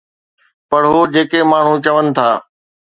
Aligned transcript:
پڙهو 0.69 1.01
جيڪي 1.13 1.39
ماڻهو 1.51 1.75
چون 1.85 2.05
ٿا 2.15 2.29